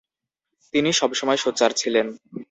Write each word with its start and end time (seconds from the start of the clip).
তিনি 0.73 0.89
সবসময় 0.93 1.39
সোচ্চার 1.43 1.71
ছিলেন। 1.71 2.07